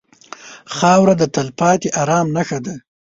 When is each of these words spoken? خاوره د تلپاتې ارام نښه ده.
خاوره 0.75 1.13
د 1.17 1.23
تلپاتې 1.35 1.89
ارام 2.01 2.27
نښه 2.35 2.59
ده. 2.65 2.75